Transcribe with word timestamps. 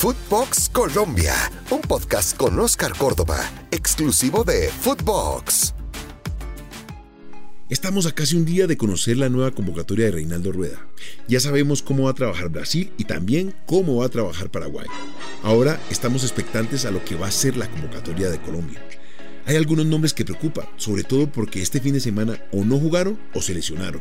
Footbox 0.00 0.70
Colombia, 0.70 1.34
un 1.68 1.82
podcast 1.82 2.34
con 2.34 2.58
Oscar 2.58 2.96
Córdoba, 2.96 3.38
exclusivo 3.70 4.44
de 4.44 4.70
Footbox. 4.70 5.74
Estamos 7.68 8.06
a 8.06 8.12
casi 8.12 8.34
un 8.34 8.46
día 8.46 8.66
de 8.66 8.78
conocer 8.78 9.18
la 9.18 9.28
nueva 9.28 9.50
convocatoria 9.50 10.06
de 10.06 10.12
Reinaldo 10.12 10.52
Rueda. 10.52 10.78
Ya 11.28 11.38
sabemos 11.38 11.82
cómo 11.82 12.04
va 12.04 12.12
a 12.12 12.14
trabajar 12.14 12.48
Brasil 12.48 12.90
y 12.96 13.04
también 13.04 13.54
cómo 13.66 13.96
va 13.96 14.06
a 14.06 14.08
trabajar 14.08 14.50
Paraguay. 14.50 14.86
Ahora 15.42 15.78
estamos 15.90 16.22
expectantes 16.22 16.86
a 16.86 16.90
lo 16.90 17.04
que 17.04 17.16
va 17.16 17.26
a 17.26 17.30
ser 17.30 17.58
la 17.58 17.70
convocatoria 17.70 18.30
de 18.30 18.40
Colombia. 18.40 18.82
Hay 19.44 19.56
algunos 19.56 19.84
nombres 19.84 20.14
que 20.14 20.24
preocupan, 20.24 20.66
sobre 20.78 21.04
todo 21.04 21.30
porque 21.30 21.60
este 21.60 21.78
fin 21.78 21.92
de 21.92 22.00
semana 22.00 22.42
o 22.52 22.64
no 22.64 22.78
jugaron 22.78 23.20
o 23.34 23.42
se 23.42 23.52
lesionaron. 23.52 24.00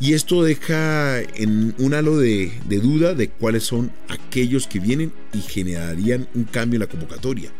Y 0.00 0.14
esto 0.14 0.42
deja 0.42 1.20
en 1.20 1.74
un 1.78 1.94
halo 1.94 2.18
de, 2.18 2.52
duda 2.68 3.14
de 3.14 3.28
cuáles 3.28 3.64
son 3.64 3.92
aquellos 4.08 4.66
que 4.66 4.80
vienen 4.80 5.12
y 5.32 5.40
generarían 5.40 6.28
un 6.34 6.44
cambio 6.44 6.76
en 6.76 6.80
la 6.80 6.88
convocatoria. 6.88 7.50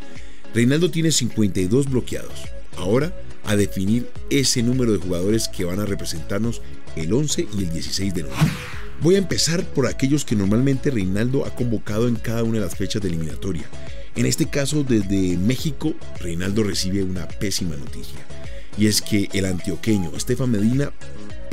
Reinaldo 0.54 0.90
tiene 0.90 1.12
52 1.12 1.90
bloqueados. 1.90 2.44
Ahora 2.76 3.14
a 3.44 3.56
definir 3.56 4.08
ese 4.30 4.62
número 4.62 4.92
de 4.92 4.98
jugadores 4.98 5.48
que 5.48 5.64
van 5.64 5.80
a 5.80 5.86
representarnos 5.86 6.62
el 6.96 7.12
11 7.12 7.46
y 7.56 7.64
el 7.64 7.70
16 7.70 8.14
de 8.14 8.22
noviembre. 8.22 8.52
Voy 9.00 9.16
a 9.16 9.18
empezar 9.18 9.64
por 9.64 9.86
aquellos 9.86 10.24
que 10.24 10.36
normalmente 10.36 10.90
Reinaldo 10.90 11.44
ha 11.44 11.54
convocado 11.54 12.08
en 12.08 12.16
cada 12.16 12.42
una 12.42 12.58
de 12.58 12.64
las 12.64 12.76
fechas 12.76 13.02
de 13.02 13.08
eliminatoria. 13.08 13.68
En 14.16 14.26
este 14.26 14.46
caso, 14.46 14.84
desde 14.84 15.36
México, 15.36 15.94
Reinaldo 16.20 16.62
recibe 16.62 17.02
una 17.02 17.26
pésima 17.26 17.76
noticia. 17.76 18.18
Y 18.78 18.86
es 18.86 19.02
que 19.02 19.28
el 19.32 19.44
antioqueño 19.44 20.12
Estefan 20.16 20.50
Medina 20.50 20.92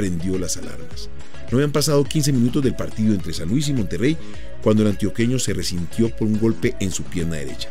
prendió 0.01 0.39
las 0.39 0.57
alarmas. 0.57 1.09
No 1.51 1.59
habían 1.59 1.71
pasado 1.71 2.03
15 2.03 2.33
minutos 2.33 2.63
del 2.63 2.75
partido 2.75 3.13
entre 3.13 3.33
San 3.33 3.49
Luis 3.49 3.69
y 3.69 3.73
Monterrey 3.73 4.17
cuando 4.63 4.81
el 4.81 4.89
antioqueño 4.89 5.37
se 5.37 5.53
resintió 5.53 6.09
por 6.09 6.27
un 6.27 6.39
golpe 6.39 6.75
en 6.79 6.89
su 6.91 7.03
pierna 7.03 7.35
derecha. 7.35 7.69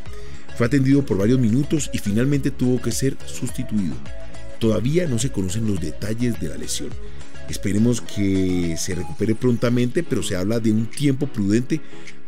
Fue 0.56 0.68
atendido 0.68 1.04
por 1.04 1.18
varios 1.18 1.40
minutos 1.40 1.90
y 1.92 1.98
finalmente 1.98 2.52
tuvo 2.52 2.80
que 2.80 2.92
ser 2.92 3.16
sustituido. 3.26 3.96
Todavía 4.60 5.08
no 5.08 5.18
se 5.18 5.32
conocen 5.32 5.66
los 5.66 5.80
detalles 5.80 6.38
de 6.38 6.48
la 6.50 6.56
lesión. 6.56 6.90
Esperemos 7.48 8.00
que 8.00 8.76
se 8.78 8.94
recupere 8.94 9.34
prontamente, 9.34 10.04
pero 10.04 10.22
se 10.22 10.36
habla 10.36 10.60
de 10.60 10.70
un 10.70 10.86
tiempo 10.86 11.26
prudente 11.26 11.80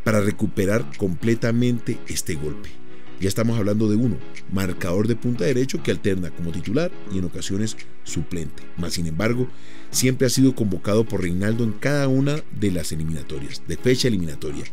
para 0.03 0.21
recuperar 0.21 0.85
completamente 0.99 1.97
este 2.09 2.35
golpe. 2.35 2.82
Ya 3.23 3.29
estamos 3.29 3.57
hablando 3.57 3.89
de 3.89 3.95
uno, 3.95 4.17
marcador 4.53 5.07
de 5.07 5.15
punta 5.15 5.45
derecho 5.45 5.81
que 5.81 5.93
alterna 5.93 6.33
como 6.33 6.51
titular 6.51 6.91
y 7.15 7.19
en 7.19 7.25
ocasiones 7.25 7.77
suplente. 8.03 8.65
Más 8.77 8.95
sin 8.95 9.07
embargo, 9.07 9.47
siempre 9.93 10.27
ha 10.27 10.29
sido 10.29 10.57
convocado 10.57 11.05
por 11.05 11.23
Reinaldo 11.23 11.63
en 11.63 11.71
cada 11.71 12.09
una 12.09 12.43
de 12.59 12.73
las 12.73 12.91
eliminatorias, 12.91 13.63
de 13.69 13.77
fecha 13.77 14.09
eliminatoria. 14.09 14.65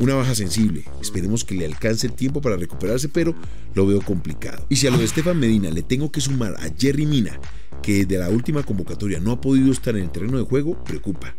Una 0.00 0.16
baja 0.16 0.34
sensible, 0.34 0.82
esperemos 1.00 1.44
que 1.44 1.54
le 1.54 1.64
alcance 1.64 2.08
el 2.08 2.14
tiempo 2.14 2.40
para 2.40 2.56
recuperarse, 2.56 3.08
pero 3.08 3.36
lo 3.72 3.86
veo 3.86 4.00
complicado. 4.00 4.66
Y 4.68 4.74
si 4.74 4.88
a 4.88 4.90
lo 4.90 4.98
de 4.98 5.04
Estefan 5.04 5.38
Medina 5.38 5.70
le 5.70 5.82
tengo 5.82 6.10
que 6.10 6.20
sumar 6.20 6.56
a 6.58 6.74
Jerry 6.76 7.06
Mina, 7.06 7.38
que 7.84 8.04
desde 8.04 8.18
la 8.18 8.30
última 8.30 8.64
convocatoria 8.64 9.20
no 9.20 9.30
ha 9.30 9.40
podido 9.40 9.70
estar 9.70 9.94
en 9.96 10.02
el 10.02 10.10
terreno 10.10 10.38
de 10.38 10.44
juego, 10.44 10.82
preocupa. 10.82 11.36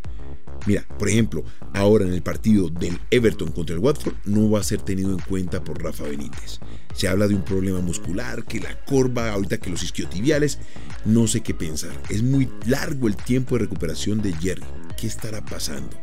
Mira, 0.66 0.86
por 0.98 1.10
ejemplo, 1.10 1.44
ahora 1.74 2.06
en 2.06 2.14
el 2.14 2.22
partido 2.22 2.70
del 2.70 3.00
Everton 3.12 3.52
contra 3.52 3.76
el 3.76 3.82
Watford 3.82 4.16
no 4.26 4.50
va 4.50 4.60
a 4.60 4.64
ser 4.64 4.82
tenido 4.82 5.12
en 5.12 5.20
cuenta 5.20 5.64
por 5.64 5.84
Rafa 5.84 6.06
Benítez. 6.06 6.60
Se 6.94 7.08
habla 7.08 7.28
de 7.28 7.36
un 7.36 7.44
problema 7.44 7.82
muscular, 7.82 8.46
que 8.46 8.60
la 8.60 8.80
corva, 8.86 9.32
ahorita 9.32 9.58
que 9.58 9.70
los 9.70 9.84
isquiotibiales, 9.84 10.60
no 11.06 11.28
sé 11.28 11.42
qué 11.42 11.54
pensar. 11.54 11.92
Es 12.10 12.24
muy 12.24 12.50
largo 12.66 13.08
el 13.08 13.16
tiempo 13.16 13.56
de 13.56 13.64
recuperación 13.66 14.22
de 14.22 14.34
Jerry. 14.34 14.64
¿Qué 14.98 15.08
estará 15.08 15.44
pasando? 15.44 15.98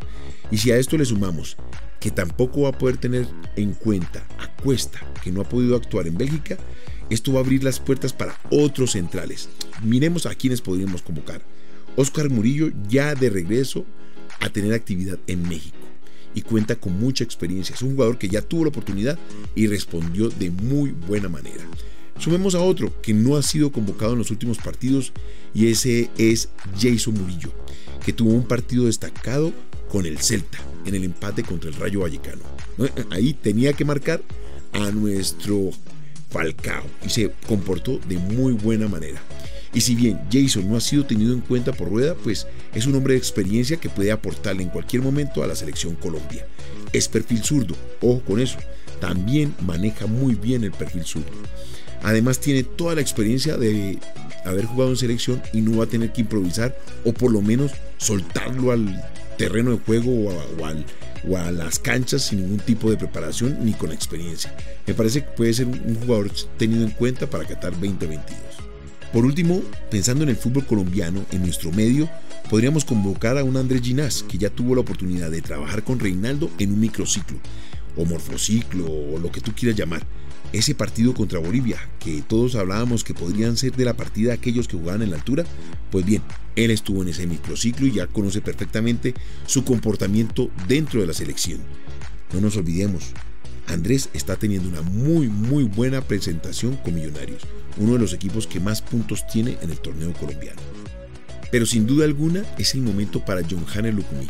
Y 0.50 0.58
si 0.58 0.72
a 0.72 0.76
esto 0.76 0.98
le 0.98 1.04
sumamos 1.04 1.56
que 2.00 2.10
tampoco 2.10 2.62
va 2.62 2.70
a 2.70 2.78
poder 2.78 2.96
tener 2.96 3.26
en 3.56 3.74
cuenta 3.74 4.26
a 4.38 4.54
Cuesta, 4.62 5.00
que 5.22 5.30
no 5.30 5.42
ha 5.42 5.48
podido 5.48 5.76
actuar 5.76 6.06
en 6.06 6.18
Bélgica, 6.18 6.56
esto 7.08 7.32
va 7.32 7.40
a 7.40 7.42
abrir 7.42 7.62
las 7.62 7.78
puertas 7.78 8.12
para 8.12 8.38
otros 8.50 8.92
centrales. 8.92 9.48
Miremos 9.82 10.26
a 10.26 10.34
quienes 10.34 10.60
podríamos 10.60 11.02
convocar. 11.02 11.42
Oscar 11.96 12.30
Murillo 12.30 12.70
ya 12.88 13.14
de 13.14 13.30
regreso 13.30 13.84
a 14.40 14.50
tener 14.50 14.72
actividad 14.72 15.18
en 15.26 15.48
México 15.48 15.76
y 16.34 16.42
cuenta 16.42 16.76
con 16.76 16.98
mucha 16.98 17.24
experiencia. 17.24 17.74
Es 17.74 17.82
un 17.82 17.94
jugador 17.94 18.18
que 18.18 18.28
ya 18.28 18.42
tuvo 18.42 18.64
la 18.64 18.70
oportunidad 18.70 19.18
y 19.54 19.66
respondió 19.66 20.28
de 20.28 20.50
muy 20.50 20.90
buena 20.90 21.28
manera. 21.28 21.64
Sumemos 22.18 22.54
a 22.54 22.60
otro 22.60 23.00
que 23.00 23.14
no 23.14 23.36
ha 23.36 23.42
sido 23.42 23.72
convocado 23.72 24.12
en 24.12 24.18
los 24.18 24.30
últimos 24.30 24.58
partidos 24.58 25.12
y 25.54 25.68
ese 25.68 26.10
es 26.18 26.50
Jason 26.78 27.14
Murillo, 27.14 27.50
que 28.04 28.12
tuvo 28.12 28.32
un 28.32 28.46
partido 28.46 28.84
destacado 28.86 29.52
con 29.90 30.06
el 30.06 30.18
Celta 30.18 30.58
en 30.84 30.94
el 30.94 31.04
empate 31.04 31.42
contra 31.42 31.70
el 31.70 31.76
Rayo 31.76 32.00
Vallecano. 32.00 32.42
Ahí 33.10 33.34
tenía 33.34 33.72
que 33.72 33.84
marcar 33.84 34.22
a 34.72 34.90
nuestro 34.90 35.70
Falcao 36.30 36.84
y 37.04 37.08
se 37.08 37.32
comportó 37.46 37.98
de 38.06 38.18
muy 38.18 38.52
buena 38.52 38.86
manera. 38.86 39.20
Y 39.72 39.80
si 39.82 39.94
bien 39.94 40.20
Jason 40.32 40.68
no 40.68 40.76
ha 40.76 40.80
sido 40.80 41.06
tenido 41.06 41.32
en 41.32 41.40
cuenta 41.40 41.72
por 41.72 41.88
Rueda, 41.88 42.14
pues 42.14 42.46
es 42.74 42.86
un 42.86 42.94
hombre 42.96 43.14
de 43.14 43.18
experiencia 43.18 43.76
que 43.76 43.88
puede 43.88 44.10
aportarle 44.10 44.62
en 44.62 44.68
cualquier 44.68 45.02
momento 45.02 45.42
a 45.42 45.46
la 45.46 45.54
selección 45.54 45.94
Colombia. 45.94 46.46
Es 46.92 47.08
perfil 47.08 47.44
zurdo, 47.44 47.76
ojo 48.00 48.20
con 48.22 48.40
eso, 48.40 48.58
también 49.00 49.54
maneja 49.64 50.06
muy 50.06 50.34
bien 50.34 50.64
el 50.64 50.72
perfil 50.72 51.04
zurdo. 51.04 51.30
Además 52.02 52.40
tiene 52.40 52.64
toda 52.64 52.94
la 52.94 53.00
experiencia 53.00 53.56
de 53.56 53.98
haber 54.44 54.64
jugado 54.64 54.90
en 54.90 54.96
selección 54.96 55.42
y 55.52 55.60
no 55.60 55.78
va 55.78 55.84
a 55.84 55.88
tener 55.88 56.12
que 56.12 56.22
improvisar 56.22 56.76
o 57.04 57.12
por 57.12 57.30
lo 57.30 57.42
menos 57.42 57.72
soltarlo 57.98 58.72
al 58.72 59.04
terreno 59.36 59.72
de 59.72 59.78
juego 59.78 60.10
o 60.10 60.30
a, 60.66 60.74
o 61.28 61.36
a 61.36 61.52
las 61.52 61.78
canchas 61.78 62.22
sin 62.22 62.42
ningún 62.42 62.58
tipo 62.58 62.90
de 62.90 62.96
preparación 62.96 63.58
ni 63.64 63.74
con 63.74 63.92
experiencia. 63.92 64.54
Me 64.86 64.94
parece 64.94 65.22
que 65.22 65.30
puede 65.30 65.54
ser 65.54 65.66
un 65.66 65.94
jugador 66.00 66.30
tenido 66.58 66.84
en 66.84 66.90
cuenta 66.90 67.28
para 67.28 67.44
Qatar 67.44 67.72
2022. 67.72 68.69
Por 69.12 69.24
último, 69.24 69.60
pensando 69.90 70.22
en 70.22 70.30
el 70.30 70.36
fútbol 70.36 70.64
colombiano, 70.66 71.24
en 71.32 71.42
nuestro 71.42 71.72
medio, 71.72 72.08
podríamos 72.48 72.84
convocar 72.84 73.38
a 73.38 73.44
un 73.44 73.56
Andrés 73.56 73.82
Ginás, 73.82 74.22
que 74.22 74.38
ya 74.38 74.50
tuvo 74.50 74.76
la 74.76 74.82
oportunidad 74.82 75.32
de 75.32 75.42
trabajar 75.42 75.82
con 75.82 75.98
Reinaldo 75.98 76.48
en 76.60 76.72
un 76.72 76.80
microciclo, 76.80 77.38
o 77.96 78.04
morfociclo, 78.04 78.86
o 78.86 79.18
lo 79.18 79.32
que 79.32 79.40
tú 79.40 79.52
quieras 79.52 79.76
llamar. 79.76 80.06
Ese 80.52 80.76
partido 80.76 81.12
contra 81.12 81.40
Bolivia, 81.40 81.78
que 81.98 82.22
todos 82.22 82.54
hablábamos 82.54 83.02
que 83.02 83.14
podrían 83.14 83.56
ser 83.56 83.72
de 83.72 83.84
la 83.84 83.94
partida 83.94 84.32
aquellos 84.32 84.68
que 84.68 84.76
jugaban 84.76 85.02
en 85.02 85.10
la 85.10 85.16
altura, 85.16 85.44
pues 85.90 86.06
bien, 86.06 86.22
él 86.54 86.70
estuvo 86.70 87.02
en 87.02 87.08
ese 87.08 87.26
microciclo 87.26 87.88
y 87.88 87.92
ya 87.92 88.06
conoce 88.06 88.40
perfectamente 88.40 89.14
su 89.44 89.64
comportamiento 89.64 90.50
dentro 90.68 91.00
de 91.00 91.08
la 91.08 91.14
selección. 91.14 91.58
No 92.32 92.40
nos 92.40 92.56
olvidemos, 92.56 93.12
Andrés 93.70 94.08
está 94.14 94.36
teniendo 94.36 94.68
una 94.68 94.82
muy 94.82 95.28
muy 95.28 95.64
buena 95.64 96.00
presentación 96.00 96.76
con 96.76 96.94
Millonarios, 96.94 97.42
uno 97.78 97.92
de 97.92 98.00
los 98.00 98.12
equipos 98.12 98.46
que 98.46 98.60
más 98.60 98.82
puntos 98.82 99.26
tiene 99.28 99.56
en 99.62 99.70
el 99.70 99.78
torneo 99.78 100.12
colombiano. 100.12 100.60
Pero 101.50 101.66
sin 101.66 101.86
duda 101.86 102.04
alguna 102.04 102.44
es 102.58 102.74
el 102.74 102.82
momento 102.82 103.24
para 103.24 103.42
John 103.48 103.64
Hanner 103.72 103.94
Lucumí, 103.94 104.26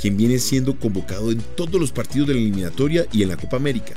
quien 0.00 0.16
viene 0.16 0.38
siendo 0.38 0.78
convocado 0.78 1.30
en 1.30 1.40
todos 1.56 1.80
los 1.80 1.92
partidos 1.92 2.28
de 2.28 2.34
la 2.34 2.40
eliminatoria 2.40 3.06
y 3.12 3.22
en 3.22 3.28
la 3.28 3.36
Copa 3.36 3.56
América. 3.56 3.94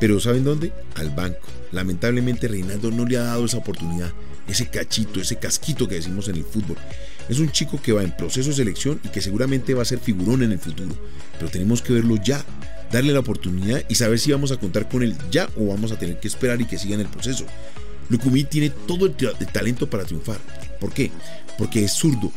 Pero 0.00 0.18
¿saben 0.18 0.44
dónde? 0.44 0.72
Al 0.94 1.10
banco. 1.10 1.46
Lamentablemente 1.70 2.48
Reinaldo 2.48 2.90
no 2.90 3.06
le 3.06 3.18
ha 3.18 3.22
dado 3.22 3.44
esa 3.44 3.58
oportunidad, 3.58 4.12
ese 4.48 4.68
cachito, 4.68 5.20
ese 5.20 5.36
casquito 5.36 5.86
que 5.88 5.96
decimos 5.96 6.28
en 6.28 6.36
el 6.36 6.44
fútbol. 6.44 6.76
Es 7.28 7.38
un 7.38 7.50
chico 7.50 7.80
que 7.80 7.92
va 7.92 8.02
en 8.02 8.16
proceso 8.16 8.48
de 8.48 8.56
selección 8.56 9.00
y 9.04 9.08
que 9.08 9.20
seguramente 9.20 9.74
va 9.74 9.82
a 9.82 9.86
ser 9.86 10.00
figurón 10.00 10.42
en 10.42 10.52
el 10.52 10.58
futuro. 10.58 10.94
Pero 11.38 11.50
tenemos 11.50 11.80
que 11.80 11.92
verlo 11.92 12.16
ya, 12.16 12.44
darle 12.92 13.12
la 13.12 13.20
oportunidad 13.20 13.82
y 13.88 13.94
saber 13.94 14.18
si 14.18 14.30
vamos 14.30 14.52
a 14.52 14.58
contar 14.58 14.88
con 14.88 15.02
él 15.02 15.16
ya 15.30 15.48
o 15.56 15.66
vamos 15.68 15.90
a 15.90 15.98
tener 15.98 16.20
que 16.20 16.28
esperar 16.28 16.60
y 16.60 16.66
que 16.66 16.78
siga 16.78 16.94
en 16.94 17.00
el 17.00 17.08
proceso. 17.08 17.46
Lucumí 18.08 18.44
tiene 18.44 18.70
todo 18.70 19.06
el, 19.06 19.14
talento 19.52 19.88
para 19.88 20.04
triunfar. 20.04 20.38
¿Por 20.78 20.92
qué? 20.92 21.10
Porque 21.56 21.82
es 21.82 21.92
zurdo. 21.92 22.30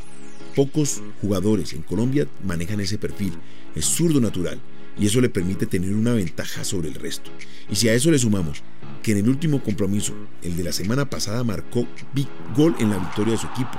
Pocos 0.55 1.01
jugadores 1.21 1.73
en 1.73 1.81
Colombia 1.81 2.27
manejan 2.45 2.79
ese 2.79 2.97
perfil. 2.97 3.33
Es 3.75 3.85
zurdo 3.85 4.21
natural 4.21 4.59
y 4.97 5.05
eso 5.05 5.19
le 5.19 5.29
permite 5.29 5.65
tener 5.65 5.93
una 5.93 6.13
ventaja 6.13 6.63
sobre 6.63 6.87
el 6.87 6.95
resto. 6.95 7.29
Y 7.69 7.75
si 7.75 7.89
a 7.89 7.93
eso 7.93 8.09
le 8.09 8.19
sumamos 8.19 8.63
que 9.03 9.11
en 9.11 9.17
el 9.17 9.29
último 9.29 9.61
compromiso, 9.61 10.13
el 10.41 10.55
de 10.55 10.63
la 10.63 10.71
semana 10.71 11.09
pasada, 11.09 11.43
marcó 11.43 11.85
big 12.13 12.27
gol 12.55 12.73
en 12.79 12.91
la 12.91 12.97
victoria 12.97 13.33
de 13.33 13.39
su 13.39 13.47
equipo, 13.47 13.77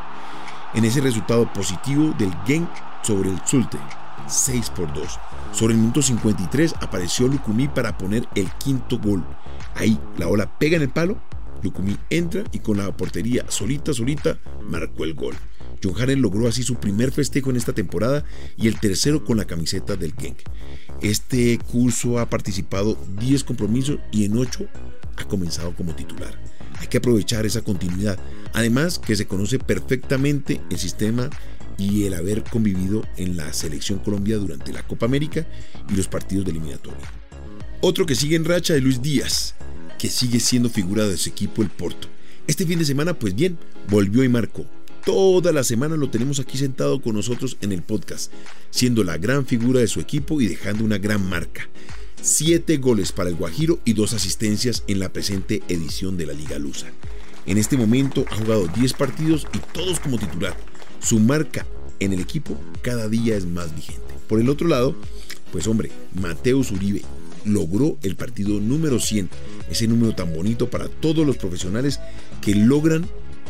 en 0.75 0.85
ese 0.85 1.01
resultado 1.01 1.51
positivo 1.53 2.15
del 2.19 2.31
Genk 2.47 2.69
sobre 3.03 3.31
el 3.31 3.41
Zulte, 3.47 3.79
6 4.29 4.71
por 4.71 4.93
2. 4.93 5.07
Sobre 5.53 5.75
el 5.75 5.81
minuto 5.81 6.03
53 6.03 6.75
apareció 6.81 7.29
Lucumí 7.29 7.69
para 7.69 7.97
poner 7.97 8.27
el 8.35 8.51
quinto 8.53 8.99
gol. 8.99 9.25
Ahí 9.75 9.99
la 10.19 10.29
ola 10.29 10.59
pega 10.59 10.77
en 10.77 10.83
el 10.83 10.91
palo, 10.91 11.21
Lucumí 11.63 11.97
entra 12.11 12.45
y 12.53 12.61
con 12.61 12.79
la 12.79 12.97
portería 12.97 13.45
solita, 13.49 13.93
solita, 13.93 14.39
marcó 14.63 15.05
el 15.05 15.15
gol. 15.15 15.35
John 15.83 15.95
Haren 16.01 16.23
logró 16.23 16.49
así 16.49 16.63
su 16.63 16.77
primer 16.77 17.13
festejo 17.13 17.51
en 17.51 17.57
esta 17.57 17.73
temporada 17.73 18.25
y 18.57 18.69
el 18.69 18.81
tercero 18.81 19.25
con 19.25 19.37
la 19.37 19.45
camiseta 19.45 19.97
del 19.97 20.15
Genk. 20.15 20.39
Este 21.03 21.59
curso 21.59 22.19
ha 22.19 22.31
participado 22.31 22.97
10 23.19 23.45
compromisos 23.45 23.99
y 24.11 24.25
en 24.25 24.37
8 24.39 24.67
ha 25.17 25.25
comenzado 25.25 25.75
como 25.75 25.95
titular. 25.95 26.41
Hay 26.79 26.89
que 26.89 26.99
aprovechar 26.99 27.47
esa 27.47 27.63
continuidad. 27.63 28.19
Además 28.53 28.99
que 28.99 29.17
se 29.17 29.27
conoce 29.27 29.59
perfectamente 29.59 30.61
el 30.71 30.79
sistema 30.79 31.31
y 31.79 32.05
el 32.05 32.15
haber 32.15 32.43
convivido 32.43 33.05
en 33.17 33.37
la 33.37 33.53
selección 33.53 33.99
Colombia 33.99 34.37
durante 34.37 34.73
la 34.73 34.83
Copa 34.87 35.07
América 35.07 35.47
y 35.91 35.95
los 35.95 36.09
partidos 36.09 36.45
de 36.45 36.53
eliminatoria. 36.53 37.11
Otro 37.81 38.07
que 38.07 38.15
sigue 38.15 38.37
en 38.37 38.45
racha 38.45 38.75
es 38.75 38.83
Luis 38.83 39.03
Díaz, 39.03 39.55
que 39.99 40.09
sigue 40.09 40.41
siendo 40.41 40.71
figura 40.71 41.07
de 41.07 41.17
su 41.17 41.29
equipo 41.29 41.63
el 41.63 41.69
Porto. 41.69 42.09
Este 42.47 42.67
fin 42.67 42.79
de 42.79 42.85
semana, 42.85 43.19
pues 43.19 43.35
bien, 43.35 43.59
volvió 43.89 44.25
y 44.25 44.29
marcó. 44.29 44.67
Toda 45.05 45.53
la 45.53 45.63
semana 45.63 45.97
lo 45.97 46.11
tenemos 46.11 46.41
aquí 46.41 46.59
sentado 46.59 47.01
con 47.01 47.15
nosotros 47.15 47.57
en 47.61 47.73
el 47.73 47.83
podcast, 47.83 48.33
siendo 48.71 49.05
la 49.05 49.19
gran 49.19 49.47
figura 49.47 49.81
de 49.81 49.87
su 49.87 50.01
equipo 50.01 50.41
y 50.41 50.49
dejando 50.49 50.85
una 50.85 50.99
gran 50.99 51.29
marca. 51.29 51.69
Siete 52.21 52.79
goles 52.79 53.13
para 53.13 53.31
el 53.31 53.37
Guajiro 53.37 53.79
y 53.85 53.93
dos 53.93 54.15
asistencias 54.15 54.83
en 54.89 54.99
la 54.99 55.13
presente 55.13 55.63
edición 55.69 56.17
de 56.17 56.27
la 56.27 56.33
Liga 56.33 56.59
Lusa. 56.59 56.89
En 57.47 57.59
este 57.59 57.77
momento 57.77 58.25
ha 58.31 58.35
jugado 58.35 58.67
10 58.67 58.93
partidos 58.95 59.47
y 59.55 59.59
todos 59.73 60.01
como 60.01 60.19
titular. 60.19 60.57
Su 61.01 61.19
marca 61.21 61.67
en 62.01 62.13
el 62.13 62.21
equipo 62.21 62.59
cada 62.83 63.09
día 63.09 63.37
es 63.37 63.47
más 63.47 63.75
vigente. 63.75 64.03
Por 64.29 64.41
el 64.41 64.49
otro 64.49 64.69
lado, 64.69 64.97
pues 65.53 65.67
hombre, 65.67 65.91
Mateus 66.15 66.71
Uribe 66.71 67.03
logró 67.45 67.97
el 68.03 68.17
partido 68.17 68.61
número 68.61 68.99
100, 68.99 69.31
ese 69.71 69.87
número 69.87 70.15
tan 70.15 70.35
bonito 70.35 70.69
para 70.69 70.89
todos 70.89 71.27
los 71.27 71.37
profesionales 71.37 72.01
que 72.43 72.55
logran 72.55 73.07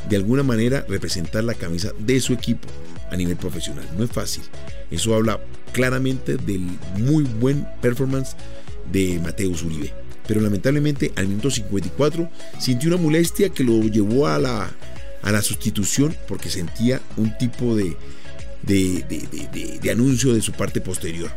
de 0.09 0.17
alguna 0.17 0.43
manera 0.43 0.85
representar 0.89 1.45
la 1.45 1.55
camisa 1.55 1.93
de 1.99 2.21
su 2.21 2.33
equipo 2.33 2.69
a 3.11 3.17
nivel 3.17 3.37
profesional. 3.37 3.89
No 3.97 4.05
es 4.05 4.11
fácil. 4.11 4.43
Eso 4.91 5.15
habla 5.15 5.41
claramente 5.73 6.37
del 6.37 6.79
muy 6.99 7.25
buen 7.25 7.67
performance 7.81 8.37
de 8.93 9.19
Mateus 9.23 9.63
Uribe. 9.63 9.93
Pero 10.27 10.41
lamentablemente 10.41 11.13
al 11.17 11.29
minuto 11.29 11.51
54 11.51 12.29
sintió 12.59 12.89
una 12.91 13.03
molestia 13.03 13.49
que 13.49 13.65
lo 13.65 13.81
llevó 13.83 14.27
a 14.27 14.39
la, 14.39 14.71
a 15.27 15.33
la 15.33 15.43
sustitución 15.43 16.17
porque 16.29 16.51
sentía 16.51 17.01
un 17.17 17.37
tipo 17.37 17.75
de, 17.75 17.97
de, 18.63 19.91
anuncio 19.91 20.33
de 20.33 20.41
su 20.41 20.53
parte 20.53 20.81
posterior. 20.81 21.31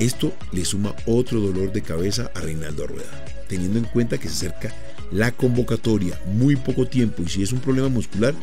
Esto 0.00 0.34
le 0.50 0.64
suma 0.64 0.94
otro 1.04 1.38
dolor 1.38 1.72
de 1.72 1.82
cabeza 1.82 2.30
a 2.34 2.40
Reinaldo 2.40 2.86
Rueda, 2.86 3.24
teniendo 3.46 3.78
en 3.78 3.84
cuenta 3.84 4.16
que 4.16 4.28
se 4.28 4.34
acerca 4.34 4.74
la 5.12 5.30
convocatoria, 5.32 6.18
muy 6.26 6.56
poco 6.56 6.86
tiempo 6.86 7.22
y 7.22 7.28
si 7.28 7.42
es 7.42 7.52
un 7.52 7.60
problema 7.60 7.90
muscular, 7.90 8.34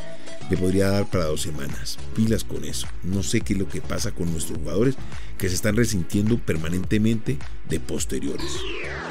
le 0.52 0.58
podría 0.58 0.90
dar 0.90 1.10
para 1.10 1.26
dos 1.26 1.42
semanas. 1.42 1.98
Pilas 2.16 2.44
con 2.44 2.64
eso. 2.64 2.86
No 3.02 3.24
sé 3.24 3.42
qué 3.42 3.54
es 3.54 3.60
lo 3.60 3.68
que 3.68 3.82
pasa 3.82 4.12
con 4.12 4.32
nuestros 4.32 4.60
jugadores 4.60 4.96
que 5.40 5.50
se 5.50 5.56
están 5.56 5.76
resintiendo 5.76 6.38
permanentemente 6.38 7.40
de 7.68 7.80
posteriores. 7.80 8.52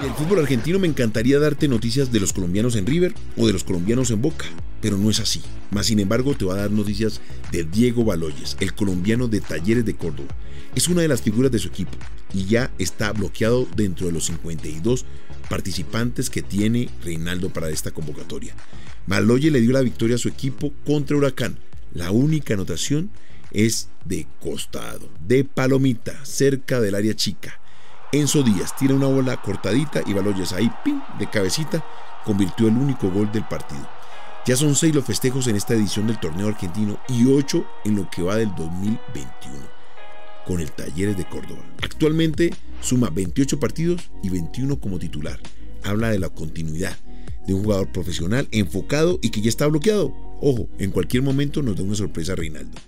el 0.04 0.12
fútbol 0.12 0.38
argentino 0.38 0.78
me 0.78 0.86
encantaría 0.86 1.40
darte 1.40 1.66
noticias 1.66 2.12
de 2.12 2.20
los 2.20 2.32
colombianos 2.32 2.76
en 2.76 2.86
River 2.86 3.12
o 3.36 3.48
de 3.48 3.52
los 3.52 3.64
colombianos 3.64 4.12
en 4.12 4.22
Boca, 4.22 4.46
pero 4.84 4.98
no 4.98 5.08
es 5.08 5.18
así. 5.18 5.40
Más 5.70 5.86
sin 5.86 5.98
embargo, 5.98 6.36
te 6.36 6.44
voy 6.44 6.52
a 6.52 6.60
dar 6.60 6.70
noticias 6.70 7.22
de 7.50 7.64
Diego 7.64 8.04
Baloyes, 8.04 8.54
el 8.60 8.74
colombiano 8.74 9.28
de 9.28 9.40
Talleres 9.40 9.86
de 9.86 9.96
Córdoba. 9.96 10.28
Es 10.74 10.88
una 10.88 11.00
de 11.00 11.08
las 11.08 11.22
figuras 11.22 11.50
de 11.50 11.58
su 11.58 11.68
equipo 11.68 11.96
y 12.34 12.44
ya 12.44 12.70
está 12.76 13.10
bloqueado 13.12 13.66
dentro 13.74 14.06
de 14.06 14.12
los 14.12 14.26
52 14.26 15.06
participantes 15.48 16.28
que 16.28 16.42
tiene 16.42 16.90
Reinaldo 17.02 17.48
para 17.48 17.70
esta 17.70 17.92
convocatoria. 17.92 18.54
Maloye 19.06 19.50
le 19.50 19.62
dio 19.62 19.72
la 19.72 19.80
victoria 19.80 20.16
a 20.16 20.18
su 20.18 20.28
equipo 20.28 20.70
contra 20.84 21.16
Huracán. 21.16 21.56
La 21.94 22.10
única 22.10 22.52
anotación 22.52 23.08
es 23.52 23.88
de 24.04 24.26
costado, 24.38 25.08
de 25.26 25.44
palomita, 25.44 26.26
cerca 26.26 26.82
del 26.82 26.94
área 26.94 27.14
chica. 27.14 27.58
Enzo 28.12 28.42
Díaz 28.42 28.76
tira 28.76 28.92
una 28.92 29.06
bola 29.06 29.40
cortadita 29.40 30.02
y 30.04 30.12
Baloyes 30.12 30.52
ahí, 30.52 30.70
pin, 30.84 31.00
de 31.18 31.30
cabecita, 31.30 31.82
convirtió 32.26 32.68
el 32.68 32.76
único 32.76 33.10
gol 33.10 33.32
del 33.32 33.48
partido. 33.48 33.88
Ya 34.46 34.56
son 34.56 34.74
seis 34.74 34.94
los 34.94 35.06
festejos 35.06 35.46
en 35.46 35.56
esta 35.56 35.72
edición 35.72 36.06
del 36.06 36.20
torneo 36.20 36.48
argentino 36.48 37.00
y 37.08 37.24
ocho 37.26 37.64
en 37.86 37.96
lo 37.96 38.10
que 38.10 38.22
va 38.22 38.36
del 38.36 38.54
2021 38.54 39.74
con 40.44 40.60
el 40.60 40.70
Talleres 40.70 41.16
de 41.16 41.24
Córdoba. 41.24 41.64
Actualmente 41.82 42.50
suma 42.82 43.08
28 43.08 43.58
partidos 43.58 44.10
y 44.22 44.28
21 44.28 44.78
como 44.80 44.98
titular. 44.98 45.40
Habla 45.82 46.10
de 46.10 46.18
la 46.18 46.28
continuidad 46.28 46.94
de 47.46 47.54
un 47.54 47.62
jugador 47.62 47.90
profesional 47.90 48.46
enfocado 48.50 49.18
y 49.22 49.30
que 49.30 49.40
ya 49.40 49.48
está 49.48 49.66
bloqueado. 49.66 50.14
Ojo, 50.42 50.68
en 50.78 50.90
cualquier 50.90 51.22
momento 51.22 51.62
nos 51.62 51.76
da 51.76 51.82
una 51.82 51.94
sorpresa 51.94 52.34
Reinaldo. 52.34 52.78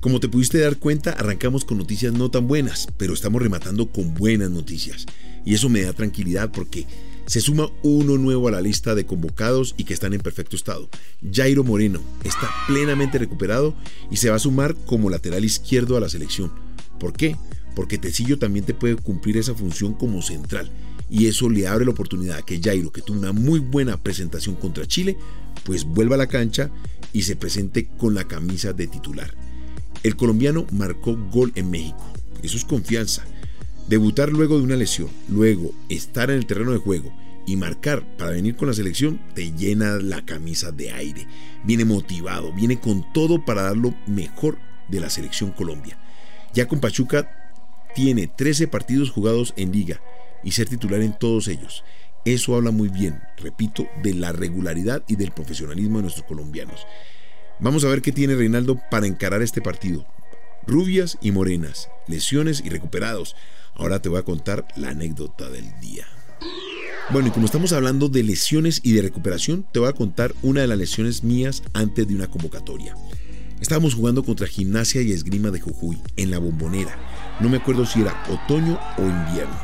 Como 0.00 0.18
te 0.18 0.28
pudiste 0.28 0.58
dar 0.58 0.76
cuenta, 0.76 1.12
arrancamos 1.12 1.64
con 1.64 1.78
noticias 1.78 2.12
no 2.14 2.32
tan 2.32 2.48
buenas, 2.48 2.88
pero 2.96 3.14
estamos 3.14 3.40
rematando 3.40 3.92
con 3.92 4.14
buenas 4.14 4.50
noticias. 4.50 5.06
Y 5.44 5.54
eso 5.54 5.68
me 5.68 5.82
da 5.82 5.92
tranquilidad 5.92 6.50
porque 6.50 6.86
se 7.30 7.40
suma 7.40 7.70
uno 7.84 8.18
nuevo 8.18 8.48
a 8.48 8.50
la 8.50 8.60
lista 8.60 8.96
de 8.96 9.06
convocados 9.06 9.76
y 9.76 9.84
que 9.84 9.94
están 9.94 10.14
en 10.14 10.20
perfecto 10.20 10.56
estado. 10.56 10.88
Jairo 11.32 11.62
Moreno 11.62 12.00
está 12.24 12.50
plenamente 12.66 13.18
recuperado 13.18 13.76
y 14.10 14.16
se 14.16 14.30
va 14.30 14.34
a 14.34 14.40
sumar 14.40 14.74
como 14.74 15.10
lateral 15.10 15.44
izquierdo 15.44 15.96
a 15.96 16.00
la 16.00 16.08
selección. 16.08 16.50
¿Por 16.98 17.12
qué? 17.12 17.36
Porque 17.76 17.98
Tecillo 17.98 18.40
también 18.40 18.64
te 18.64 18.74
puede 18.74 18.96
cumplir 18.96 19.36
esa 19.36 19.54
función 19.54 19.94
como 19.94 20.22
central 20.22 20.72
y 21.08 21.28
eso 21.28 21.48
le 21.48 21.68
abre 21.68 21.84
la 21.84 21.92
oportunidad 21.92 22.38
a 22.38 22.42
que 22.42 22.60
Jairo, 22.60 22.90
que 22.90 23.00
tuvo 23.00 23.20
una 23.20 23.30
muy 23.30 23.60
buena 23.60 23.96
presentación 24.02 24.56
contra 24.56 24.88
Chile, 24.88 25.16
pues 25.62 25.84
vuelva 25.84 26.16
a 26.16 26.18
la 26.18 26.26
cancha 26.26 26.72
y 27.12 27.22
se 27.22 27.36
presente 27.36 27.86
con 27.96 28.12
la 28.12 28.24
camisa 28.26 28.72
de 28.72 28.88
titular. 28.88 29.32
El 30.02 30.16
colombiano 30.16 30.66
marcó 30.72 31.16
gol 31.30 31.52
en 31.54 31.70
México. 31.70 32.04
Eso 32.42 32.56
es 32.56 32.64
confianza. 32.64 33.24
Debutar 33.90 34.28
luego 34.28 34.56
de 34.56 34.62
una 34.62 34.76
lesión, 34.76 35.10
luego 35.28 35.72
estar 35.88 36.30
en 36.30 36.36
el 36.36 36.46
terreno 36.46 36.70
de 36.70 36.78
juego 36.78 37.12
y 37.44 37.56
marcar 37.56 38.06
para 38.16 38.30
venir 38.30 38.54
con 38.54 38.68
la 38.68 38.74
selección 38.74 39.20
te 39.34 39.50
llena 39.50 39.96
la 39.96 40.24
camisa 40.24 40.70
de 40.70 40.92
aire. 40.92 41.26
Viene 41.64 41.84
motivado, 41.84 42.52
viene 42.52 42.78
con 42.78 43.12
todo 43.12 43.44
para 43.44 43.62
dar 43.62 43.76
lo 43.76 43.92
mejor 44.06 44.58
de 44.86 45.00
la 45.00 45.10
selección 45.10 45.50
Colombia. 45.50 45.98
Ya 46.54 46.68
con 46.68 46.78
Pachuca 46.78 47.52
tiene 47.92 48.28
13 48.28 48.68
partidos 48.68 49.10
jugados 49.10 49.54
en 49.56 49.72
liga 49.72 50.00
y 50.44 50.52
ser 50.52 50.68
titular 50.68 51.00
en 51.00 51.18
todos 51.18 51.48
ellos. 51.48 51.82
Eso 52.24 52.54
habla 52.54 52.70
muy 52.70 52.90
bien, 52.90 53.20
repito, 53.38 53.88
de 54.04 54.14
la 54.14 54.30
regularidad 54.30 55.02
y 55.08 55.16
del 55.16 55.32
profesionalismo 55.32 55.98
de 55.98 56.02
nuestros 56.02 56.26
colombianos. 56.26 56.86
Vamos 57.58 57.84
a 57.84 57.88
ver 57.88 58.02
qué 58.02 58.12
tiene 58.12 58.36
Reinaldo 58.36 58.80
para 58.88 59.08
encarar 59.08 59.42
este 59.42 59.60
partido. 59.60 60.06
Rubias 60.70 61.18
y 61.20 61.32
morenas, 61.32 61.88
lesiones 62.06 62.62
y 62.64 62.68
recuperados. 62.68 63.34
Ahora 63.74 64.00
te 64.00 64.08
voy 64.08 64.20
a 64.20 64.22
contar 64.22 64.68
la 64.76 64.90
anécdota 64.90 65.50
del 65.50 65.64
día. 65.80 66.06
Bueno, 67.10 67.26
y 67.26 67.32
como 67.32 67.46
estamos 67.46 67.72
hablando 67.72 68.08
de 68.08 68.22
lesiones 68.22 68.80
y 68.84 68.92
de 68.92 69.02
recuperación, 69.02 69.66
te 69.72 69.80
voy 69.80 69.88
a 69.88 69.94
contar 69.94 70.32
una 70.42 70.60
de 70.60 70.68
las 70.68 70.78
lesiones 70.78 71.24
mías 71.24 71.64
antes 71.72 72.06
de 72.06 72.14
una 72.14 72.28
convocatoria. 72.28 72.94
Estábamos 73.60 73.94
jugando 73.94 74.22
contra 74.22 74.46
Gimnasia 74.46 75.02
y 75.02 75.10
Esgrima 75.10 75.50
de 75.50 75.60
Jujuy, 75.60 75.98
en 76.16 76.30
la 76.30 76.38
bombonera. 76.38 76.96
No 77.40 77.48
me 77.48 77.56
acuerdo 77.56 77.84
si 77.84 78.02
era 78.02 78.22
otoño 78.30 78.78
o 78.96 79.02
invierno. 79.02 79.58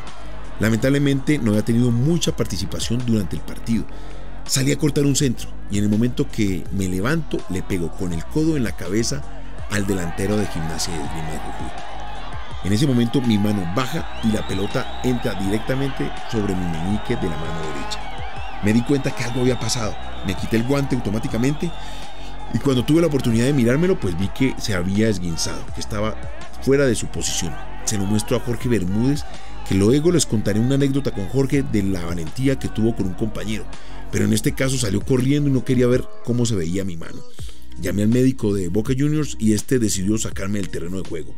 Lamentablemente 0.58 1.38
no 1.38 1.52
había 1.52 1.64
tenido 1.64 1.92
mucha 1.92 2.34
participación 2.34 3.00
durante 3.06 3.36
el 3.36 3.42
partido. 3.42 3.86
Salí 4.44 4.72
a 4.72 4.78
cortar 4.78 5.06
un 5.06 5.14
centro 5.14 5.50
y 5.70 5.78
en 5.78 5.84
el 5.84 5.90
momento 5.90 6.28
que 6.28 6.64
me 6.72 6.88
levanto 6.88 7.38
le 7.48 7.62
pego 7.62 7.92
con 7.92 8.12
el 8.12 8.24
codo 8.24 8.56
en 8.56 8.64
la 8.64 8.76
cabeza 8.76 9.35
al 9.70 9.86
delantero 9.86 10.36
de 10.36 10.46
gimnasia 10.46 10.92
de 10.92 11.00
Grima 11.00 11.32
de 11.32 11.38
Jujuy. 11.38 11.70
En 12.64 12.72
ese 12.72 12.86
momento 12.86 13.20
mi 13.20 13.38
mano 13.38 13.64
baja 13.74 14.20
y 14.24 14.32
la 14.32 14.46
pelota 14.46 15.00
entra 15.04 15.34
directamente 15.34 16.10
sobre 16.30 16.54
mi 16.54 16.66
meñique 16.66 17.16
de 17.16 17.28
la 17.28 17.36
mano 17.36 17.60
derecha. 17.74 18.00
Me 18.64 18.72
di 18.72 18.82
cuenta 18.82 19.14
que 19.14 19.24
algo 19.24 19.42
había 19.42 19.60
pasado. 19.60 19.94
Me 20.26 20.34
quité 20.34 20.56
el 20.56 20.64
guante 20.64 20.96
automáticamente 20.96 21.70
y 22.52 22.58
cuando 22.58 22.84
tuve 22.84 23.00
la 23.00 23.06
oportunidad 23.06 23.44
de 23.44 23.52
mirármelo 23.52 24.00
pues 24.00 24.18
vi 24.18 24.28
que 24.28 24.54
se 24.58 24.74
había 24.74 25.08
esguinzado, 25.08 25.64
que 25.74 25.80
estaba 25.80 26.16
fuera 26.62 26.86
de 26.86 26.94
su 26.94 27.06
posición. 27.06 27.54
Se 27.84 27.98
lo 27.98 28.04
muestro 28.04 28.36
a 28.36 28.40
Jorge 28.40 28.68
Bermúdez 28.68 29.24
que 29.68 29.74
luego 29.74 30.12
les 30.12 30.26
contaré 30.26 30.60
una 30.60 30.76
anécdota 30.76 31.10
con 31.10 31.28
Jorge 31.28 31.62
de 31.62 31.82
la 31.82 32.04
valentía 32.04 32.58
que 32.58 32.68
tuvo 32.68 32.94
con 32.94 33.06
un 33.06 33.14
compañero, 33.14 33.64
pero 34.12 34.24
en 34.24 34.32
este 34.32 34.52
caso 34.52 34.78
salió 34.78 35.04
corriendo 35.04 35.48
y 35.48 35.52
no 35.52 35.64
quería 35.64 35.86
ver 35.86 36.04
cómo 36.24 36.46
se 36.46 36.54
veía 36.54 36.84
mi 36.84 36.96
mano. 36.96 37.18
Llamé 37.80 38.02
al 38.02 38.08
médico 38.08 38.54
de 38.54 38.68
Boca 38.68 38.94
Juniors 38.96 39.36
y 39.38 39.52
este 39.52 39.78
decidió 39.78 40.16
sacarme 40.18 40.58
del 40.58 40.70
terreno 40.70 41.02
de 41.02 41.08
juego. 41.08 41.34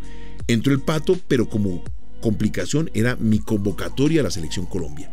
Entró 0.46 0.72
el 0.72 0.80
pato, 0.80 1.18
pero 1.28 1.48
como 1.48 1.82
complicación 2.20 2.90
era 2.94 3.16
mi 3.16 3.38
convocatoria 3.38 4.20
a 4.20 4.24
la 4.24 4.30
selección 4.30 4.66
Colombia. 4.66 5.12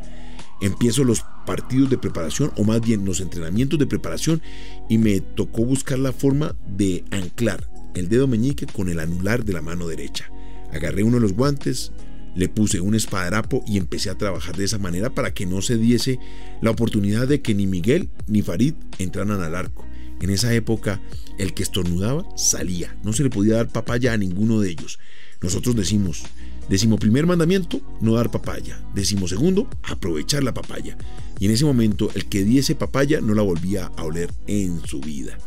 Empiezo 0.61 1.03
los 1.03 1.23
partidos 1.45 1.89
de 1.89 1.97
preparación, 1.97 2.51
o 2.57 2.63
más 2.63 2.81
bien 2.81 3.05
los 3.05 3.19
entrenamientos 3.19 3.77
de 3.77 3.87
preparación, 3.87 4.41
y 4.89 4.97
me 4.97 5.19
tocó 5.19 5.65
buscar 5.65 5.99
la 5.99 6.13
forma 6.13 6.55
de 6.67 7.03
anclar 7.11 7.69
el 7.95 8.09
dedo 8.09 8.27
meñique 8.27 8.65
con 8.65 8.89
el 8.89 8.99
anular 8.99 9.43
de 9.43 9.53
la 9.53 9.61
mano 9.61 9.87
derecha. 9.87 10.29
Agarré 10.71 11.03
uno 11.03 11.15
de 11.15 11.21
los 11.21 11.33
guantes, 11.33 11.91
le 12.35 12.49
puse 12.49 12.81
un 12.81 12.95
espadrapo 12.95 13.63
y 13.65 13.77
empecé 13.77 14.09
a 14.09 14.17
trabajar 14.17 14.55
de 14.57 14.65
esa 14.65 14.77
manera 14.77 15.09
para 15.09 15.33
que 15.33 15.45
no 15.45 15.61
se 15.61 15.77
diese 15.77 16.19
la 16.61 16.71
oportunidad 16.71 17.27
de 17.27 17.41
que 17.41 17.55
ni 17.55 17.65
Miguel 17.65 18.09
ni 18.27 18.41
Farid 18.41 18.73
entraran 18.99 19.41
al 19.41 19.55
arco. 19.55 19.85
En 20.25 20.31
esa 20.31 20.51
época, 20.55 20.99
el 21.37 21.53
que 21.53 21.61
estornudaba 21.61 22.25
salía. 22.35 22.97
No 23.03 23.13
se 23.13 23.21
le 23.21 23.29
podía 23.29 23.57
dar 23.57 23.69
papaya 23.69 24.11
a 24.11 24.17
ninguno 24.17 24.59
de 24.59 24.71
ellos. 24.71 24.97
Nosotros 25.39 25.75
decimos, 25.75 26.23
decimo 26.67 26.97
primer 26.97 27.27
mandamiento, 27.27 27.79
no 28.01 28.15
dar 28.15 28.31
papaya. 28.31 28.83
Decimo 28.95 29.27
segundo, 29.27 29.69
aprovechar 29.83 30.41
la 30.41 30.55
papaya. 30.55 30.97
Y 31.39 31.45
en 31.45 31.51
ese 31.51 31.63
momento, 31.63 32.09
el 32.15 32.25
que 32.25 32.43
diese 32.43 32.73
papaya 32.73 33.21
no 33.21 33.35
la 33.35 33.43
volvía 33.43 33.91
a 33.97 34.03
oler 34.03 34.33
en 34.47 34.83
su 34.87 34.99
vida. 34.99 35.37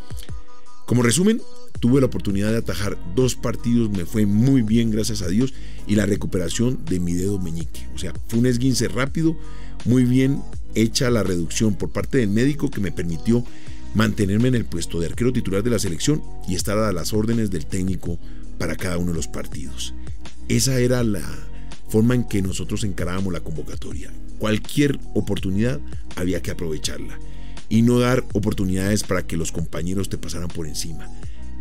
Como 0.87 1.03
resumen, 1.03 1.43
tuve 1.81 1.99
la 1.99 2.07
oportunidad 2.07 2.53
de 2.53 2.59
atajar 2.59 2.97
dos 3.17 3.35
partidos, 3.35 3.91
me 3.91 4.07
fue 4.07 4.27
muy 4.27 4.63
bien, 4.63 4.93
gracias 4.93 5.23
a 5.23 5.29
Dios, 5.29 5.55
y 5.89 5.97
la 5.97 6.07
recuperación 6.07 6.85
de 6.85 7.01
mi 7.01 7.15
dedo 7.15 7.41
meñique. 7.41 7.89
O 7.97 7.99
sea, 7.99 8.15
fue 8.29 8.39
un 8.39 8.47
esguince 8.47 8.87
rápido, 8.87 9.37
muy 9.85 10.05
bien 10.05 10.41
hecha 10.77 11.11
la 11.11 11.25
reducción 11.25 11.75
por 11.75 11.91
parte 11.91 12.19
del 12.19 12.29
médico 12.29 12.71
que 12.71 12.81
me 12.81 12.93
permitió 12.93 13.45
mantenerme 13.95 14.49
en 14.49 14.55
el 14.55 14.65
puesto 14.65 15.01
de 15.01 15.07
arquero 15.07 15.33
titular 15.33 15.63
de 15.63 15.71
la 15.71 15.79
selección 15.79 16.23
y 16.47 16.55
estar 16.55 16.79
a 16.79 16.93
las 16.93 17.13
órdenes 17.13 17.51
del 17.51 17.67
técnico 17.67 18.19
para 18.59 18.77
cada 18.77 18.99
uno 18.99 19.13
de 19.13 19.17
los 19.17 19.29
partidos. 19.29 19.95
Esa 20.49 20.79
era 20.79 21.03
la 21.03 21.23
forma 21.89 22.15
en 22.15 22.25
que 22.25 22.43
nosotros 22.43 22.85
encarábamos 22.85 23.33
la 23.33 23.41
convocatoria. 23.41 24.13
Cualquier 24.39 24.99
oportunidad 25.15 25.81
había 26.17 26.43
que 26.43 26.51
aprovecharla 26.51 27.19
y 27.69 27.83
no 27.83 27.99
dar 27.99 28.25
oportunidades 28.33 29.03
para 29.03 29.27
que 29.27 29.37
los 29.37 29.53
compañeros 29.53 30.09
te 30.09 30.19
pasaran 30.19 30.49
por 30.49 30.67
encima. 30.67 31.09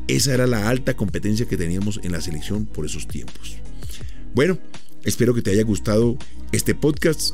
Esa 0.07 0.33
era 0.33 0.47
la 0.47 0.69
alta 0.69 0.95
competencia 0.95 1.47
que 1.47 1.57
teníamos 1.57 1.99
en 2.03 2.13
la 2.13 2.21
selección 2.21 2.65
por 2.65 2.85
esos 2.85 3.07
tiempos. 3.07 3.57
Bueno, 4.33 4.57
espero 5.03 5.33
que 5.33 5.41
te 5.41 5.51
haya 5.51 5.63
gustado 5.63 6.17
este 6.51 6.75
podcast. 6.75 7.33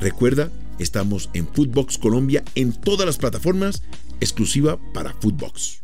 Recuerda, 0.00 0.50
estamos 0.78 1.30
en 1.34 1.46
Footbox 1.46 1.98
Colombia 1.98 2.42
en 2.54 2.72
todas 2.72 3.06
las 3.06 3.18
plataformas, 3.18 3.82
exclusiva 4.20 4.78
para 4.92 5.12
Footbox. 5.14 5.82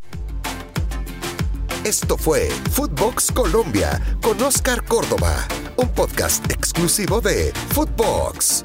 Esto 1.84 2.18
fue 2.18 2.50
Footbox 2.72 3.32
Colombia 3.32 4.00
con 4.22 4.40
Oscar 4.42 4.84
Córdoba, 4.84 5.48
un 5.76 5.88
podcast 5.88 6.50
exclusivo 6.50 7.20
de 7.20 7.52
Footbox. 7.70 8.64